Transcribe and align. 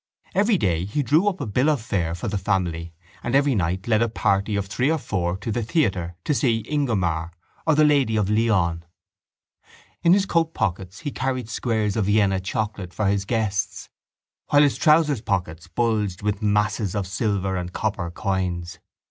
Every 0.33 0.57
day 0.57 0.85
he 0.85 1.03
drew 1.03 1.27
up 1.27 1.39
a 1.39 1.45
bill 1.45 1.69
of 1.69 1.79
fare 1.79 2.15
for 2.15 2.27
the 2.27 2.39
family 2.39 2.91
and 3.21 3.35
every 3.35 3.53
night 3.53 3.87
led 3.87 4.01
a 4.01 4.09
party 4.09 4.55
of 4.55 4.65
three 4.65 4.89
or 4.89 4.97
four 4.97 5.37
to 5.37 5.51
the 5.51 5.61
theatre 5.61 6.15
to 6.23 6.33
see 6.33 6.65
Ingomar 6.67 7.29
or 7.67 7.75
The 7.75 7.83
Lady 7.83 8.15
of 8.15 8.27
Lyons. 8.27 8.81
In 10.01 10.13
his 10.13 10.25
coat 10.25 10.55
pockets 10.55 11.01
he 11.01 11.11
carried 11.11 11.49
squares 11.51 11.95
of 11.95 12.05
Vienna 12.05 12.39
chocolate 12.39 12.95
for 12.95 13.05
his 13.05 13.25
guests 13.25 13.89
while 14.47 14.63
his 14.63 14.75
trousers' 14.75 15.21
pocket 15.21 15.67
bulged 15.75 16.23
with 16.23 16.41
masses 16.41 16.95
of 16.95 17.05
silver 17.05 17.55
and 17.55 17.71
copper 17.71 18.09
coins. 18.09 18.79